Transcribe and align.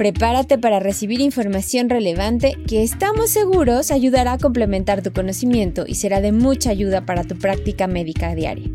Prepárate 0.00 0.56
para 0.56 0.80
recibir 0.80 1.20
información 1.20 1.90
relevante 1.90 2.56
que 2.66 2.82
estamos 2.82 3.28
seguros 3.28 3.90
ayudará 3.90 4.32
a 4.32 4.38
complementar 4.38 5.02
tu 5.02 5.12
conocimiento 5.12 5.84
y 5.86 5.96
será 5.96 6.22
de 6.22 6.32
mucha 6.32 6.70
ayuda 6.70 7.04
para 7.04 7.24
tu 7.24 7.36
práctica 7.36 7.86
médica 7.86 8.34
diaria. 8.34 8.70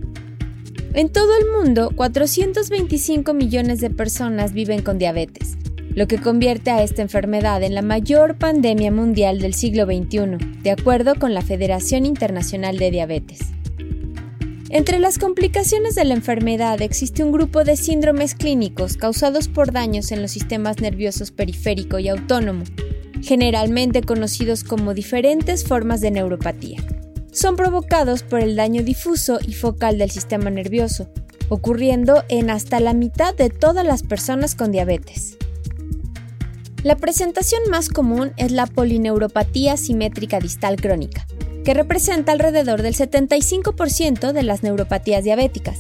En 0.94 1.10
todo 1.10 1.32
el 1.36 1.46
mundo, 1.58 1.90
425 1.96 3.34
millones 3.34 3.82
de 3.82 3.90
personas 3.90 4.54
viven 4.54 4.84
con 4.84 5.00
diabetes, 5.00 5.58
lo 5.96 6.06
que 6.06 6.20
convierte 6.20 6.70
a 6.70 6.84
esta 6.84 7.02
enfermedad 7.02 7.64
en 7.64 7.74
la 7.74 7.82
mayor 7.82 8.38
pandemia 8.38 8.92
mundial 8.92 9.40
del 9.40 9.56
siglo 9.56 9.86
XXI, 9.86 10.38
de 10.62 10.70
acuerdo 10.70 11.16
con 11.16 11.34
la 11.34 11.42
Federación 11.42 12.06
Internacional 12.06 12.78
de 12.78 12.92
Diabetes. 12.92 13.55
Entre 14.76 15.00
las 15.00 15.20
complicaciones 15.20 15.96
de 15.96 16.04
la 16.04 16.16
enfermedad 16.16 16.82
existe 16.82 17.24
un 17.24 17.32
grupo 17.32 17.64
de 17.64 17.78
síndromes 17.78 18.36
clínicos 18.36 18.98
causados 18.98 19.48
por 19.48 19.72
daños 19.72 20.12
en 20.12 20.22
los 20.22 20.32
sistemas 20.32 20.82
nerviosos 20.82 21.32
periférico 21.32 21.98
y 21.98 22.10
autónomo, 22.10 22.66
generalmente 23.22 24.02
conocidos 24.02 24.66
como 24.66 24.94
diferentes 24.94 25.66
formas 25.66 26.02
de 26.02 26.12
neuropatía. 26.12 26.84
Son 27.32 27.56
provocados 27.56 28.24
por 28.24 28.42
el 28.42 28.58
daño 28.58 28.84
difuso 28.84 29.40
y 29.48 29.54
focal 29.54 29.98
del 29.98 30.12
sistema 30.12 30.50
nervioso, 30.50 31.08
ocurriendo 31.48 32.26
en 32.28 32.50
hasta 32.50 32.82
la 32.82 32.94
mitad 32.94 33.34
de 33.34 33.50
todas 33.50 33.86
las 33.86 34.04
personas 34.04 34.56
con 34.56 34.74
diabetes. 34.74 35.38
La 36.84 36.98
presentación 36.98 37.62
más 37.72 37.88
común 37.88 38.34
es 38.36 38.52
la 38.52 38.68
polineuropatía 38.68 39.78
simétrica 39.78 40.42
distal 40.42 40.76
crónica, 40.76 41.26
que 41.66 41.74
representa 41.74 42.32
alrededor 42.32 42.84
del 42.84 42.96
75% 42.96 44.32
de 44.32 44.44
las 44.44 44.64
neuropatías 44.64 45.24
diabéticas. 45.24 45.80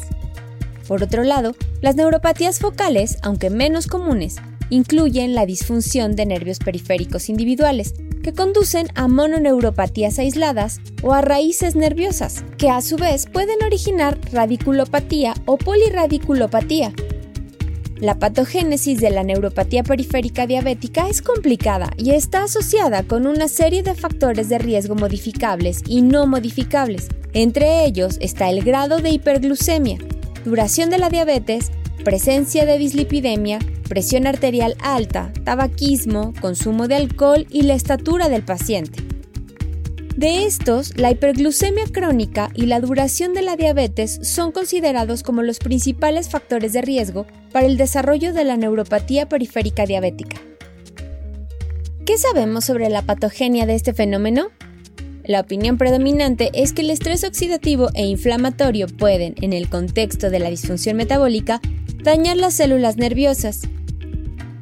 Por 0.87 1.03
otro 1.03 1.23
lado, 1.23 1.55
las 1.81 1.95
neuropatías 1.95 2.59
focales, 2.59 3.17
aunque 3.21 3.49
menos 3.49 3.87
comunes, 3.87 4.35
incluyen 4.69 5.35
la 5.35 5.45
disfunción 5.45 6.15
de 6.15 6.25
nervios 6.25 6.59
periféricos 6.59 7.29
individuales, 7.29 7.93
que 8.23 8.33
conducen 8.33 8.87
a 8.95 9.07
mononeuropatías 9.07 10.17
aisladas 10.17 10.81
o 11.03 11.13
a 11.13 11.21
raíces 11.21 11.75
nerviosas, 11.75 12.43
que 12.57 12.71
a 12.71 12.81
su 12.81 12.97
vez 12.97 13.27
pueden 13.27 13.63
originar 13.63 14.19
radiculopatía 14.31 15.35
o 15.45 15.57
poliradiculopatía, 15.57 16.93
la 17.97 18.19
patogénesis 18.19 18.99
de 18.99 19.09
la 19.09 19.23
neuropatía 19.23 19.83
periférica 19.83 20.47
diabética 20.47 21.07
es 21.07 21.21
complicada 21.21 21.91
y 21.97 22.11
está 22.11 22.43
asociada 22.43 23.03
con 23.03 23.25
una 23.25 23.47
serie 23.47 23.83
de 23.83 23.95
factores 23.95 24.49
de 24.49 24.57
riesgo 24.57 24.95
modificables 24.95 25.81
y 25.87 26.01
no 26.01 26.27
modificables. 26.27 27.07
Entre 27.33 27.85
ellos 27.85 28.17
está 28.19 28.49
el 28.49 28.63
grado 28.63 28.97
de 28.97 29.11
hiperglucemia, 29.11 29.97
duración 30.43 30.89
de 30.89 30.97
la 30.97 31.09
diabetes, 31.09 31.71
presencia 32.03 32.65
de 32.65 32.77
dislipidemia, 32.77 33.59
presión 33.87 34.27
arterial 34.27 34.75
alta, 34.81 35.31
tabaquismo, 35.43 36.33
consumo 36.41 36.87
de 36.87 36.95
alcohol 36.95 37.47
y 37.49 37.61
la 37.61 37.75
estatura 37.75 38.27
del 38.27 38.43
paciente. 38.43 39.04
De 40.15 40.45
estos, 40.45 40.97
la 40.97 41.11
hiperglucemia 41.11 41.83
crónica 41.91 42.49
y 42.53 42.67
la 42.67 42.79
duración 42.79 43.33
de 43.33 43.41
la 43.41 43.57
diabetes 43.57 44.17
son 44.21 44.53
considerados 44.53 45.23
como 45.23 45.43
los 45.43 45.59
principales 45.59 46.29
factores 46.29 46.71
de 46.71 46.81
riesgo 46.81 47.25
para 47.51 47.65
el 47.65 47.75
desarrollo 47.75 48.31
de 48.31 48.45
la 48.45 48.55
neuropatía 48.55 49.27
periférica 49.27 49.85
diabética. 49.85 50.37
¿Qué 52.05 52.17
sabemos 52.17 52.63
sobre 52.63 52.87
la 52.89 53.01
patogenia 53.01 53.65
de 53.65 53.75
este 53.75 53.93
fenómeno? 53.93 54.51
La 55.25 55.41
opinión 55.41 55.77
predominante 55.77 56.49
es 56.53 56.71
que 56.71 56.83
el 56.83 56.91
estrés 56.91 57.25
oxidativo 57.25 57.89
e 57.93 58.05
inflamatorio 58.05 58.87
pueden, 58.87 59.35
en 59.41 59.51
el 59.51 59.67
contexto 59.67 60.29
de 60.29 60.39
la 60.39 60.49
disfunción 60.49 60.95
metabólica, 60.95 61.59
dañar 62.03 62.37
las 62.37 62.53
células 62.53 62.95
nerviosas. 62.95 63.63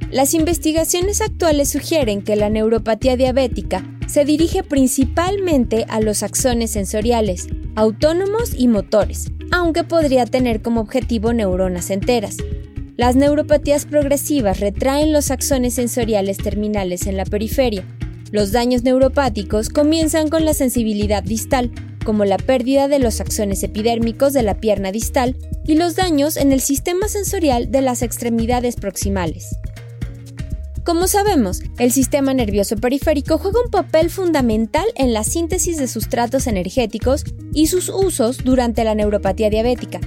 Las 0.10 0.34
investigaciones 0.34 1.22
actuales 1.22 1.70
sugieren 1.70 2.24
que 2.24 2.36
la 2.36 2.50
neuropatía 2.50 3.18
diabética 3.18 3.84
se 4.14 4.26
dirige 4.26 4.62
principalmente 4.62 5.88
a 5.90 6.00
los 6.00 6.22
axones 6.22 6.70
sensoriales, 6.70 7.48
autónomos 7.74 8.52
y 8.56 8.68
motores, 8.68 9.32
aunque 9.50 9.84
podría 9.84 10.28
tener 10.28 10.62
como 10.62 10.82
objetivo 10.82 11.34
neuronas 11.34 11.90
enteras. 11.90 12.38
Las 12.96 13.16
neuropatías 13.16 13.88
progresivas 13.88 14.60
retraen 14.60 15.14
los 15.14 15.32
axones 15.32 15.74
sensoriales 15.74 16.38
terminales 16.38 17.08
en 17.08 17.18
la 17.18 17.26
periferia. 17.26 17.86
Los 18.32 18.52
daños 18.52 18.84
neuropáticos 18.84 19.70
comienzan 19.70 20.30
con 20.30 20.46
la 20.46 20.54
sensibilidad 20.54 21.24
distal, 21.24 21.72
como 22.06 22.24
la 22.24 22.38
pérdida 22.38 22.88
de 22.88 23.00
los 23.00 23.20
axones 23.20 23.64
epidérmicos 23.64 24.32
de 24.32 24.44
la 24.44 24.60
pierna 24.60 24.92
distal 24.92 25.36
y 25.66 25.74
los 25.74 25.96
daños 25.96 26.38
en 26.38 26.52
el 26.52 26.62
sistema 26.62 27.08
sensorial 27.08 27.72
de 27.72 27.82
las 27.82 28.04
extremidades 28.04 28.76
proximales. 28.76 29.58
Como 30.84 31.08
sabemos, 31.08 31.62
el 31.78 31.94
sistema 31.94 32.34
nervioso 32.34 32.76
periférico 32.76 33.38
juega 33.38 33.62
un 33.64 33.72
papel 33.72 34.10
fundamental 34.10 34.86
en 34.96 35.14
la 35.14 35.24
síntesis 35.24 35.78
de 35.78 35.88
sustratos 35.88 36.46
energéticos 36.46 37.24
y 37.54 37.68
sus 37.68 37.88
usos 37.88 38.44
durante 38.44 38.84
la 38.84 38.94
neuropatía 38.94 39.50
diabética. 39.50 40.02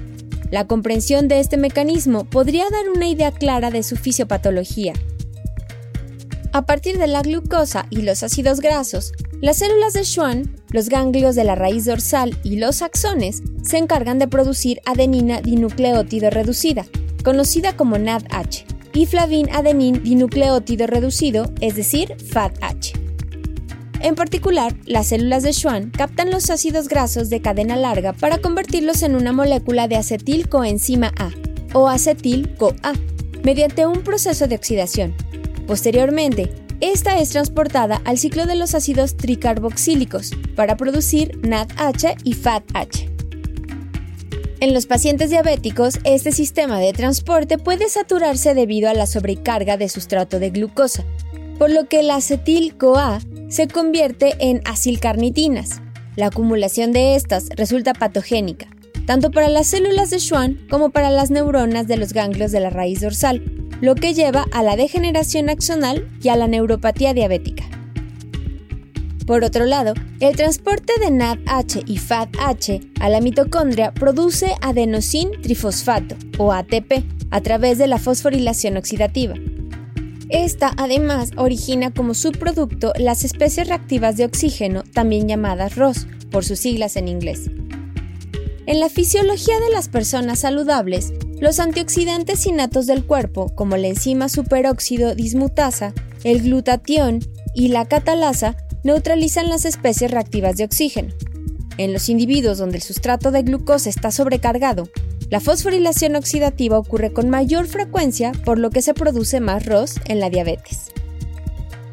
La 0.51 0.67
comprensión 0.67 1.29
de 1.29 1.41
este 1.41 1.57
mecanismo 1.57 2.25
podría 2.25 2.65
dar 2.69 2.91
una 2.95 3.09
idea 3.09 3.33
clara 3.33 3.71
de 3.71 3.83
su 3.83 3.97
fisiopatología. 3.97 4.93
A 6.53 6.67
partir 6.67 6.99
de 6.99 7.07
la 7.07 7.23
glucosa 7.23 7.87
y 7.89 8.03
los 8.03 8.23
ácidos 8.23 8.61
grasos, 8.61 9.13
las 9.41 9.57
células 9.57 9.95
de 9.95 10.05
Schwann, 10.05 10.61
los 10.69 10.91
ganglios 10.91 11.35
de 11.37 11.45
la 11.45 11.55
raíz 11.55 11.87
dorsal 11.87 12.37
y 12.45 12.57
los 12.57 12.83
axones 12.83 13.43
se 13.63 13.79
encargan 13.79 14.19
de 14.19 14.29
producir 14.29 14.83
adenina 14.85 15.41
dinucleótido 15.41 16.29
reducida, 16.29 16.85
conocida 17.25 17.77
como 17.77 17.97
NADH 17.97 18.76
y 18.97 19.05
flavin 19.05 19.51
adenin 19.51 20.03
dinucleótido 20.03 20.87
reducido, 20.87 21.53
es 21.61 21.77
decir, 21.77 22.17
FATH. 22.33 22.97
En 24.01 24.15
particular, 24.15 24.75
las 24.87 25.09
células 25.09 25.43
de 25.43 25.53
Schwann 25.53 25.91
captan 25.91 26.31
los 26.31 26.49
ácidos 26.49 26.89
grasos 26.89 27.29
de 27.29 27.43
cadena 27.43 27.77
larga 27.77 28.15
para 28.15 28.39
convertirlos 28.39 29.03
en 29.03 29.15
una 29.15 29.33
molécula 29.33 29.87
de 29.87 29.97
acetilcoenzima 29.97 31.13
A 31.19 31.31
o 31.75 31.89
acetil-CoA 31.89 32.95
mediante 33.45 33.87
un 33.87 34.03
proceso 34.03 34.47
de 34.47 34.57
oxidación. 34.57 35.15
Posteriormente, 35.67 36.51
esta 36.81 37.19
es 37.19 37.31
transportada 37.31 38.01
al 38.05 38.17
ciclo 38.17 38.47
de 38.47 38.57
los 38.57 38.75
ácidos 38.75 39.17
tricarboxílicos 39.17 40.31
para 40.55 40.77
producir 40.77 41.39
NADH 41.43 42.17
y 42.25 42.33
FATH. 42.33 43.16
En 44.59 44.73
los 44.73 44.87
pacientes 44.87 45.29
diabéticos, 45.29 45.99
este 46.05 46.33
sistema 46.33 46.79
de 46.81 46.95
transporte 46.95 47.59
puede 47.59 47.91
saturarse 47.91 48.55
debido 48.55 48.89
a 48.89 48.95
la 48.95 49.07
sobrecarga 49.07 49.77
de 49.77 49.91
sustrato 49.91 50.39
de 50.39 50.49
glucosa, 50.49 51.05
por 51.59 51.71
lo 51.71 51.89
que 51.89 52.01
el 52.01 52.11
acetil-CoA 52.11 53.21
se 53.51 53.69
convierte 53.69 54.35
en 54.39 54.63
acilcarnitinas. 54.65 55.83
La 56.17 56.29
acumulación 56.29 56.93
de 56.93 57.17
estas 57.17 57.51
resulta 57.51 57.93
patogénica, 57.93 58.67
tanto 59.07 59.31
para 59.31 59.51
las 59.51 59.67
células 59.67 60.09
de 60.09 60.21
Schwann 60.21 60.67
como 60.71 60.89
para 60.89 61.11
las 61.11 61.31
neuronas 61.31 61.87
de 61.87 61.99
los 61.99 62.15
ganglios 62.15 62.51
de 62.51 62.61
la 62.61 62.71
raíz 62.71 63.03
dorsal, 63.03 63.43
lo 63.83 63.95
que 63.95 64.15
lleva 64.15 64.47
a 64.53 64.63
la 64.63 64.77
degeneración 64.77 65.51
axonal 65.51 66.09
y 66.23 66.31
a 66.31 66.37
la 66.37 66.49
neuropatía 66.49 67.13
diabética. 67.13 67.76
Por 69.27 69.43
otro 69.43 69.65
lado, 69.65 69.95
el 70.21 70.37
transporte 70.37 70.93
de 71.01 71.11
NADH 71.11 71.83
y 71.87 71.99
FATH 71.99 72.81
a 73.01 73.09
la 73.09 73.21
mitocondria 73.21 73.93
produce 73.93 74.55
adenosín 74.61 75.31
trifosfato, 75.43 76.15
o 76.39 76.53
ATP, 76.53 77.05
a 77.31 77.41
través 77.41 77.77
de 77.79 77.89
la 77.89 77.99
fosforilación 77.99 78.77
oxidativa. 78.77 79.35
Esta 80.29 80.73
además 80.77 81.31
origina 81.37 81.93
como 81.93 82.15
subproducto 82.15 82.93
las 82.99 83.25
especies 83.25 83.69
reactivas 83.69 84.17
de 84.17 84.25
oxígeno, 84.25 84.85
también 84.95 85.29
llamadas 85.29 85.77
ROS, 85.77 86.07
por 86.31 86.45
sus 86.45 86.61
siglas 86.61 86.97
en 86.97 87.09
inglés. 87.09 87.51
En 88.67 88.81
la 88.81 88.89
fisiología 88.89 89.59
de 89.61 89.71
las 89.71 89.89
personas 89.89 90.41
saludables, 90.41 91.13
los 91.41 91.61
antioxidantes 91.61 92.47
innatos 92.47 92.87
del 92.87 93.05
cuerpo, 93.05 93.55
como 93.55 93.77
la 93.77 93.89
enzima 93.89 94.29
superóxido 94.29 95.15
dismutasa, 95.15 95.95
el 96.25 96.43
glutatión 96.43 97.21
y 97.55 97.69
la 97.69 97.87
catalasa, 97.87 98.57
neutralizan 98.87 99.49
las 99.49 99.65
especies 99.65 100.11
reactivas 100.11 100.57
de 100.57 100.65
oxígeno. 100.65 101.13
En 101.77 101.93
los 101.93 102.09
individuos 102.09 102.57
donde 102.57 102.77
el 102.77 102.83
sustrato 102.83 103.33
de 103.33 103.43
glucosa 103.43 103.91
está 103.91 104.11
sobrecargado, 104.11 104.89
la 105.29 105.41
fosforilación 105.41 106.15
oxidativa 106.15 106.79
ocurre 106.79 107.13
con 107.13 107.29
mayor 107.29 107.67
frecuencia, 107.67 108.33
por 108.45 108.59
lo 108.59 108.71
que 108.71 108.81
se 108.81 108.95
produce 108.95 109.41
más 109.41 109.67
ROS 109.67 109.97
en 110.07 110.21
la 110.21 110.31
diabetes. 110.31 110.93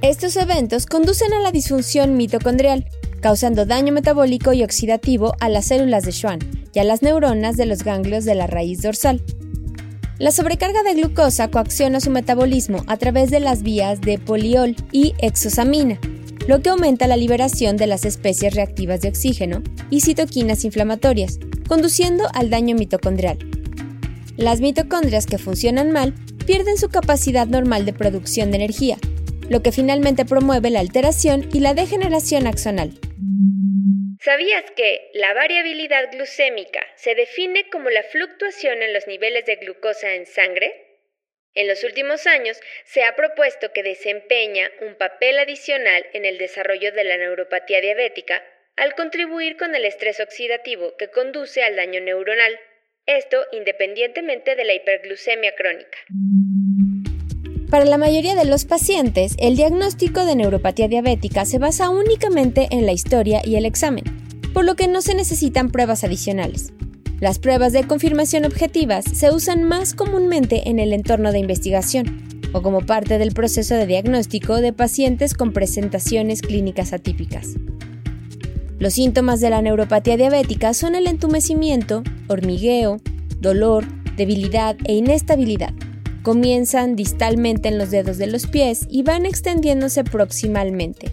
Estos 0.02 0.36
eventos 0.38 0.86
conducen 0.86 1.34
a 1.34 1.40
la 1.40 1.52
disfunción 1.52 2.16
mitocondrial, 2.16 2.86
causando 3.22 3.66
daño 3.66 3.92
metabólico 3.92 4.54
y 4.54 4.64
oxidativo 4.64 5.34
a 5.40 5.50
las 5.50 5.66
células 5.66 6.04
de 6.04 6.12
Schwann 6.12 6.40
y 6.74 6.80
a 6.80 6.84
las 6.84 7.02
neuronas 7.02 7.58
de 7.58 7.66
los 7.66 7.84
ganglios 7.84 8.24
de 8.24 8.36
la 8.36 8.46
raíz 8.46 8.82
dorsal. 8.82 9.24
La 10.20 10.32
sobrecarga 10.32 10.84
de 10.84 10.94
glucosa 10.94 11.50
coacciona 11.50 12.00
su 12.00 12.12
metabolismo 12.12 12.84
a 12.86 12.98
través 12.98 13.32
de 13.32 13.40
las 13.40 13.64
vías 13.64 14.00
de 14.00 14.20
poliol 14.20 14.76
y 14.92 15.16
exosamina, 15.18 16.00
lo 16.48 16.62
que 16.62 16.70
aumenta 16.70 17.08
la 17.08 17.16
liberación 17.16 17.78
de 17.78 17.88
las 17.88 18.06
especies 18.06 18.54
reactivas 18.54 19.02
de 19.02 19.10
oxígeno 19.10 19.64
y 19.90 20.02
citoquinas 20.02 20.66
inflamatorias, 20.66 21.40
conduciendo 21.68 22.26
al 22.34 22.50
daño 22.50 22.76
mitocondrial. 22.76 23.38
Las 24.36 24.60
mitocondrias 24.60 25.26
que 25.26 25.38
funcionan 25.38 25.92
mal 25.92 26.14
pierden 26.46 26.78
su 26.78 26.90
capacidad 26.90 27.48
normal 27.48 27.86
de 27.86 27.94
producción 27.94 28.52
de 28.52 28.58
energía, 28.58 28.98
lo 29.50 29.62
que 29.62 29.72
finalmente 29.72 30.26
promueve 30.26 30.70
la 30.70 30.82
alteración 30.82 31.48
y 31.54 31.60
la 31.62 31.74
degeneración 31.74 32.48
axonal. 32.48 33.00
¿Sabías 34.20 34.64
que 34.76 35.12
la 35.14 35.34
variabilidad 35.34 36.12
glucémica 36.12 36.80
se 36.96 37.14
define 37.14 37.70
como 37.70 37.90
la 37.90 38.04
fluctuación 38.04 38.82
en 38.82 38.94
los 38.94 39.06
niveles 39.08 39.46
de 39.46 39.58
glucosa 39.58 40.14
en 40.14 40.26
sangre? 40.26 40.83
En 41.56 41.68
los 41.68 41.84
últimos 41.84 42.26
años 42.26 42.60
se 42.84 43.04
ha 43.04 43.16
propuesto 43.16 43.72
que 43.74 43.84
desempeña 43.84 44.72
un 44.82 44.96
papel 44.96 45.38
adicional 45.38 46.04
en 46.14 46.26
el 46.26 46.40
desarrollo 46.40 46.92
de 46.92 47.04
la 47.04 47.18
neuropatía 47.18 47.80
diabética 47.80 48.44
al 48.76 48.96
contribuir 48.96 49.56
con 49.58 49.76
el 49.76 49.86
estrés 49.86 50.20
oxidativo 50.20 50.96
que 50.98 51.10
conduce 51.10 51.64
al 51.64 51.76
daño 51.76 52.02
neuronal, 52.02 52.60
esto 53.06 53.38
independientemente 53.52 54.56
de 54.56 54.64
la 54.64 54.74
hiperglucemia 54.74 55.54
crónica. 55.56 55.98
Para 57.70 57.86
la 57.86 57.98
mayoría 57.98 58.34
de 58.34 58.46
los 58.46 58.66
pacientes, 58.66 59.36
el 59.40 59.56
diagnóstico 59.56 60.26
de 60.26 60.36
neuropatía 60.36 60.88
diabética 60.88 61.46
se 61.46 61.60
basa 61.60 61.90
únicamente 61.90 62.68
en 62.72 62.88
la 62.88 62.94
historia 62.94 63.42
y 63.44 63.58
el 63.58 63.66
examen, 63.66 64.06
por 64.56 64.66
lo 64.66 64.76
que 64.76 64.88
no 64.88 65.02
se 65.02 65.14
necesitan 65.14 65.72
pruebas 65.72 66.04
adicionales. 66.04 66.74
Las 67.20 67.40
pruebas 67.40 67.74
de 67.74 67.86
confirmación 67.86 68.46
objetivas 68.46 69.06
se 69.06 69.32
usan 69.32 69.64
más 69.64 69.94
comúnmente 69.94 70.70
en 70.70 70.80
el 70.80 70.94
entorno 70.94 71.32
de 71.32 71.40
investigación 71.40 72.22
o 72.54 72.62
como 72.62 72.82
parte 72.82 73.18
del 73.18 73.34
proceso 73.34 73.76
de 73.76 73.88
diagnóstico 73.88 74.62
de 74.62 74.74
pacientes 74.74 75.34
con 75.34 75.54
presentaciones 75.54 76.42
clínicas 76.42 76.94
atípicas. 76.94 77.56
Los 78.80 78.94
síntomas 78.94 79.40
de 79.40 79.50
la 79.50 79.62
neuropatía 79.62 80.18
diabética 80.18 80.74
son 80.74 80.96
el 80.96 81.08
entumecimiento, 81.08 82.04
hormigueo, 82.28 83.00
dolor, 83.40 83.86
debilidad 84.16 84.76
e 84.86 84.96
inestabilidad 84.96 85.74
Comienzan 86.24 86.96
distalmente 86.96 87.68
en 87.68 87.78
los 87.78 87.92
dedos 87.92 88.18
de 88.18 88.28
los 88.28 88.48
pies 88.48 88.88
y 88.90 89.04
van 89.04 89.26
extendiéndose 89.26 90.06
proximalmente, 90.06 91.12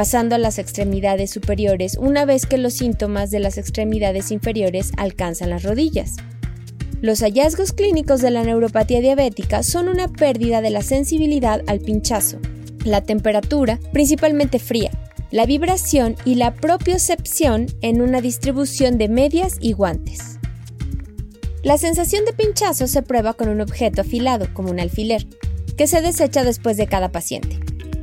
pasando 0.00 0.34
a 0.34 0.38
las 0.38 0.58
extremidades 0.58 1.30
superiores 1.30 1.98
una 2.00 2.24
vez 2.24 2.46
que 2.46 2.56
los 2.56 2.72
síntomas 2.72 3.30
de 3.30 3.38
las 3.38 3.58
extremidades 3.58 4.30
inferiores 4.30 4.92
alcanzan 4.96 5.50
las 5.50 5.62
rodillas. 5.62 6.16
Los 7.02 7.20
hallazgos 7.20 7.74
clínicos 7.74 8.22
de 8.22 8.30
la 8.30 8.42
neuropatía 8.42 9.02
diabética 9.02 9.62
son 9.62 9.88
una 9.88 10.08
pérdida 10.08 10.62
de 10.62 10.70
la 10.70 10.80
sensibilidad 10.80 11.60
al 11.66 11.80
pinchazo, 11.80 12.38
la 12.82 13.02
temperatura, 13.02 13.78
principalmente 13.92 14.58
fría, 14.58 14.90
la 15.30 15.44
vibración 15.44 16.16
y 16.24 16.36
la 16.36 16.54
propiocepción 16.54 17.66
en 17.82 18.00
una 18.00 18.22
distribución 18.22 18.96
de 18.96 19.10
medias 19.10 19.58
y 19.60 19.74
guantes. 19.74 20.38
La 21.62 21.76
sensación 21.76 22.24
de 22.24 22.32
pinchazo 22.32 22.86
se 22.86 23.02
prueba 23.02 23.34
con 23.34 23.50
un 23.50 23.60
objeto 23.60 24.00
afilado, 24.00 24.48
como 24.54 24.70
un 24.70 24.80
alfiler, 24.80 25.26
que 25.76 25.86
se 25.86 26.00
desecha 26.00 26.42
después 26.42 26.78
de 26.78 26.86
cada 26.86 27.12
paciente, 27.12 27.60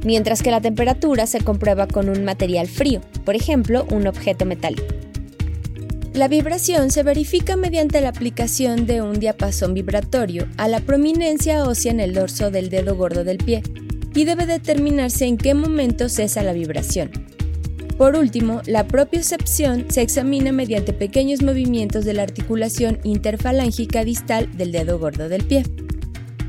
mientras 0.08 0.42
que 0.42 0.52
la 0.52 0.62
temperatura 0.62 1.28
se 1.28 1.42
comprueba 1.42 1.86
con 1.86 2.08
un 2.08 2.24
material 2.24 2.68
frío, 2.68 3.02
por 3.26 3.36
ejemplo, 3.36 3.86
un 3.92 4.08
objeto 4.08 4.46
metálico. 4.46 4.86
La 6.14 6.30
vibración 6.30 6.92
se 6.92 7.04
verifica 7.04 7.58
mediante 7.58 8.00
la 8.00 8.10
aplicación 8.10 8.86
de 8.86 9.02
un 9.02 9.20
diapasón 9.20 9.74
vibratorio 9.74 10.48
a 10.56 10.70
la 10.70 10.80
prominencia 10.80 11.66
ósea 11.66 11.92
en 11.92 12.00
el 12.00 12.14
dorso 12.14 12.52
del 12.52 12.70
dedo 12.70 12.96
gordo 12.96 13.26
del 13.26 13.38
pie 13.38 13.62
y 14.16 14.24
debe 14.24 14.46
determinarse 14.46 15.26
en 15.26 15.38
qué 15.38 15.54
momento 15.54 16.08
cesa 16.08 16.42
la 16.42 16.54
vibración. 16.54 17.12
Por 17.98 18.16
último, 18.16 18.62
la 18.66 18.88
propiocepción 18.88 19.88
se 19.90 20.04
examina 20.04 20.54
mediante 20.54 20.94
pequeños 20.94 21.42
movimientos 21.42 22.06
de 22.06 22.14
la 22.14 22.24
articulación 22.24 23.00
interfalángica 23.04 24.06
distal 24.06 24.56
del 24.56 24.72
dedo 24.72 25.00
gordo 25.00 25.28
del 25.28 25.44
pie. 25.44 25.64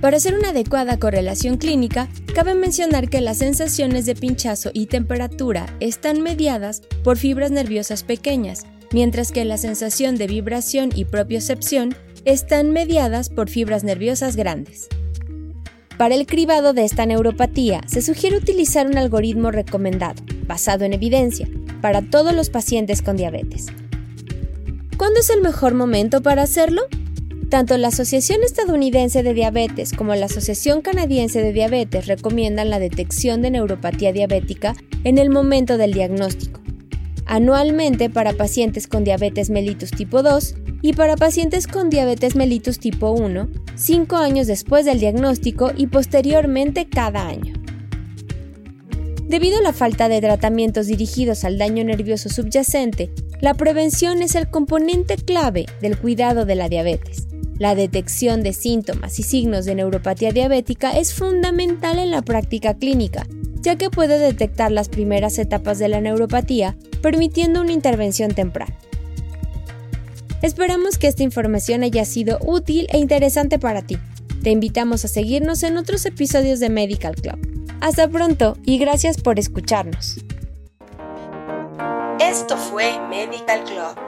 Para 0.01 0.19
hacer 0.19 0.35
una 0.35 0.51
adecuada 0.51 0.97
correlación 0.97 1.57
clínica, 1.57 2.09
cabe 2.33 2.55
mencionar 2.55 3.09
que 3.09 3.21
las 3.21 3.39
sensaciones 3.39 4.07
de 4.07 4.15
pinchazo 4.15 4.71
y 4.73 4.87
temperatura 4.87 5.67
están 5.81 6.23
mediadas 6.23 6.83
por 7.03 7.17
fibras 7.17 7.51
nerviosas 7.51 8.05
pequeñas, 8.05 8.65
mientras 8.93 9.33
que 9.33 9.45
la 9.45 9.59
sensación 9.59 10.15
de 10.15 10.29
vibración 10.29 10.91
y 10.95 11.05
propiocepción 11.05 11.97
están 12.25 12.71
mediadas 12.71 13.29
por 13.29 13.51
fibras 13.51 13.83
nerviosas 13.83 14.37
grandes. 14.37 14.89
Para 15.97 16.15
el 16.15 16.27
cribado 16.27 16.75
de 16.75 16.85
esta 16.85 17.05
neuropatía, 17.05 17.81
se 17.89 18.01
sugiere 18.01 18.37
utilizar 18.37 18.87
un 18.87 18.99
algoritmo 18.99 19.51
recomendado, 19.51 20.23
basado 20.47 20.85
en 20.85 20.93
evidencia, 20.93 21.49
para 21.81 22.03
todos 22.03 22.33
los 22.33 22.51
pacientes 22.51 23.03
con 23.03 23.17
diabetes. 23.17 23.67
¿Cuándo 24.97 25.19
es 25.19 25.31
el 25.31 25.43
mejor 25.43 25.75
momento 25.75 26.23
para 26.23 26.43
hacerlo? 26.43 26.83
Tanto 27.49 27.79
la 27.79 27.89
Asociación 27.89 28.43
Estadounidense 28.45 29.23
de 29.23 29.33
Diabetes 29.33 29.95
como 29.95 30.15
la 30.15 30.27
Asociación 30.27 30.83
Canadiense 30.83 31.41
de 31.41 31.55
Diabetes 31.55 32.07
recomiendan 32.07 32.69
la 32.69 32.79
detección 32.79 33.41
de 33.41 33.51
neuropatía 33.51 34.13
diabética 34.13 34.75
en 35.05 35.17
el 35.17 35.31
momento 35.31 35.79
del 35.79 35.95
diagnóstico, 35.95 36.61
anualmente 37.25 38.11
para 38.11 38.35
pacientes 38.35 38.87
con 38.87 39.03
diabetes 39.03 39.49
mellitus 39.49 39.93
tipo 39.93 40.23
2 40.23 40.57
y 40.83 40.93
para 40.93 41.17
pacientes 41.17 41.67
con 41.67 41.89
diabetes 41.89 42.37
mellitus 42.37 42.81
tipo 42.81 43.13
1, 43.13 43.49
5 43.77 44.17
años 44.17 44.47
después 44.47 44.85
del 44.85 45.01
diagnóstico 45.01 45.73
y 45.75 45.87
posteriormente 45.87 46.87
cada 46.87 47.29
año. 47.29 47.55
Debido 49.27 49.59
a 49.59 49.63
la 49.63 49.73
falta 49.73 50.11
de 50.11 50.21
tratamientos 50.21 50.87
dirigidos 50.87 51.45
al 51.45 51.57
daño 51.57 51.83
nervioso 51.83 52.29
subyacente, 52.29 53.11
la 53.41 53.55
prevención 53.55 54.21
es 54.21 54.35
el 54.35 54.51
componente 54.51 55.17
clave 55.17 55.65
del 55.81 55.99
cuidado 55.99 56.45
de 56.45 56.55
la 56.55 56.69
diabetes. 56.69 57.29
La 57.59 57.75
detección 57.75 58.43
de 58.45 58.53
síntomas 58.53 59.19
y 59.19 59.25
signos 59.25 59.65
de 59.65 59.75
neuropatía 59.75 60.31
diabética 60.31 60.97
es 60.97 61.13
fundamental 61.13 61.99
en 61.99 62.13
la 62.13 62.23
práctica 62.23 62.75
clínica, 62.75 63.27
ya 63.61 63.75
que 63.77 63.91
puede 63.91 64.19
detectar 64.19 64.71
las 64.71 64.89
primeras 64.89 65.39
etapas 65.39 65.81
de 65.81 65.89
la 65.89 66.01
neuropatía, 66.01 66.77
permitiendo 67.03 67.61
una 67.61 67.73
intervención 67.73 68.33
temprana. 68.33 68.77
Esperamos 70.41 70.99
que 70.99 71.09
esta 71.09 71.25
información 71.25 71.83
haya 71.83 72.05
sido 72.05 72.39
útil 72.47 72.87
e 72.93 72.99
interesante 72.99 73.59
para 73.59 73.83
ti. 73.83 73.99
Te 74.45 74.51
invitamos 74.51 75.05
a 75.05 75.09
seguirnos 75.09 75.65
en 75.65 75.77
otros 75.79 76.07
episodios 76.07 76.61
de 76.61 76.69
Medical 76.69 77.17
Club. 77.17 77.39
Hasta 77.81 78.09
pronto 78.09 78.57
y 78.65 78.79
gracias 78.79 79.21
por 79.21 79.41
escucharnos. 79.41 80.19
Esto 82.21 82.57
fue 82.57 83.01
Medical 83.09 83.65
Club 83.65 84.08